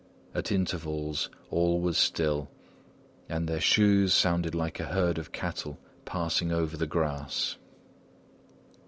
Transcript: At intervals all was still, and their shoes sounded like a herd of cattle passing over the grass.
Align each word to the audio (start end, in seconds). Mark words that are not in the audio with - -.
At 0.33 0.51
intervals 0.51 1.29
all 1.51 1.79
was 1.79 1.95
still, 1.95 2.49
and 3.29 3.47
their 3.47 3.61
shoes 3.61 4.15
sounded 4.15 4.55
like 4.55 4.79
a 4.79 4.85
herd 4.85 5.19
of 5.19 5.31
cattle 5.31 5.77
passing 6.05 6.51
over 6.51 6.75
the 6.75 6.87
grass. 6.87 7.55